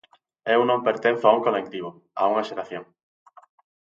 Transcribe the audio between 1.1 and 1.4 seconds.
a